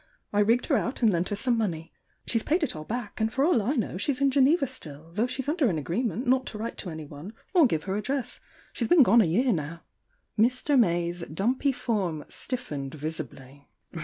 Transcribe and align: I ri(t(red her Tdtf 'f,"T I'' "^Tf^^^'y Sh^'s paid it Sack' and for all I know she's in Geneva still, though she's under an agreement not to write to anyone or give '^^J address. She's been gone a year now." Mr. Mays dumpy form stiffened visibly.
I 0.33 0.39
ri(t(red 0.39 0.65
her 0.65 0.75
Tdtf 0.91 1.13
'f,"T 1.13 1.15
I'' 1.15 1.19
"^Tf^^^'y 1.51 1.91
Sh^'s 2.27 2.43
paid 2.43 2.63
it 2.63 2.71
Sack' 2.71 3.21
and 3.21 3.31
for 3.31 3.45
all 3.45 3.61
I 3.61 3.75
know 3.75 3.99
she's 3.99 4.19
in 4.19 4.31
Geneva 4.31 4.65
still, 4.65 5.11
though 5.13 5.27
she's 5.27 5.47
under 5.47 5.69
an 5.69 5.77
agreement 5.77 6.25
not 6.25 6.47
to 6.47 6.57
write 6.57 6.79
to 6.79 6.89
anyone 6.89 7.33
or 7.53 7.67
give 7.67 7.83
'^^J 7.85 7.99
address. 7.99 8.39
She's 8.73 8.87
been 8.87 9.03
gone 9.03 9.21
a 9.21 9.25
year 9.25 9.53
now." 9.53 9.83
Mr. 10.39 10.75
Mays 10.75 11.21
dumpy 11.31 11.71
form 11.71 12.25
stiffened 12.29 12.95
visibly. 12.95 13.69